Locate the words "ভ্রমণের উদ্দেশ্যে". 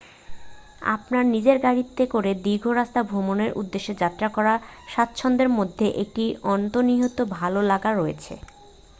3.03-3.93